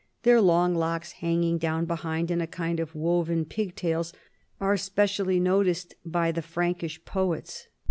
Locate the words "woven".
2.95-3.45